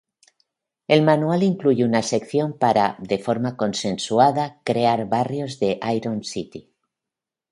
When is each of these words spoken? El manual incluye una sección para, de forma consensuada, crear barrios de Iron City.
El 0.87 1.03
manual 1.03 1.43
incluye 1.43 1.85
una 1.85 2.01
sección 2.01 2.57
para, 2.57 2.95
de 2.97 3.19
forma 3.19 3.55
consensuada, 3.55 4.59
crear 4.63 5.07
barrios 5.07 5.59
de 5.59 5.79
Iron 5.95 6.23
City. 6.23 6.71